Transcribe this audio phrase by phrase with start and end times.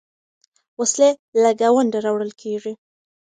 [0.79, 1.09] وسلې
[1.41, 2.73] له ګاونډه راوړل کېږي.